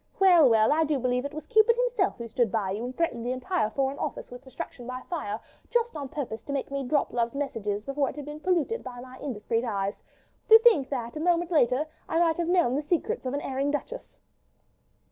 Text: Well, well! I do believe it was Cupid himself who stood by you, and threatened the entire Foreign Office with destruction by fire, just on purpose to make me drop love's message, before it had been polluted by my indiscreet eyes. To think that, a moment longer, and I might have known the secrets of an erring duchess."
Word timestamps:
Well, 0.19 0.49
well! 0.49 0.71
I 0.71 0.83
do 0.83 0.97
believe 0.97 1.25
it 1.25 1.33
was 1.35 1.45
Cupid 1.45 1.75
himself 1.75 2.17
who 2.17 2.27
stood 2.27 2.51
by 2.51 2.71
you, 2.71 2.83
and 2.83 2.97
threatened 2.97 3.23
the 3.23 3.31
entire 3.31 3.69
Foreign 3.69 3.99
Office 3.99 4.31
with 4.31 4.41
destruction 4.43 4.87
by 4.87 5.01
fire, 5.01 5.39
just 5.69 5.95
on 5.95 6.09
purpose 6.09 6.41
to 6.45 6.53
make 6.53 6.71
me 6.71 6.83
drop 6.83 7.13
love's 7.13 7.35
message, 7.35 7.85
before 7.85 8.09
it 8.09 8.15
had 8.15 8.25
been 8.25 8.39
polluted 8.39 8.83
by 8.83 8.99
my 8.99 9.19
indiscreet 9.19 9.63
eyes. 9.63 10.01
To 10.49 10.57
think 10.57 10.89
that, 10.89 11.17
a 11.17 11.19
moment 11.19 11.51
longer, 11.51 11.85
and 12.09 12.23
I 12.23 12.27
might 12.27 12.37
have 12.37 12.47
known 12.49 12.73
the 12.75 12.81
secrets 12.81 13.27
of 13.27 13.35
an 13.35 13.41
erring 13.41 13.69
duchess." 13.69 14.17